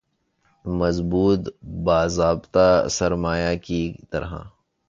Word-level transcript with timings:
مضبوط 0.65 1.49
باضابطہ 1.83 2.67
سرمایہ 2.89 3.55
کی 3.63 3.83
طرح 4.09 4.33